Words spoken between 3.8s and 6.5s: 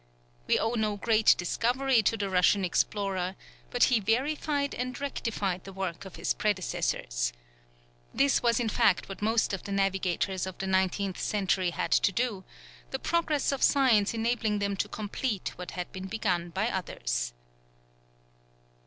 he verified and rectified the work of his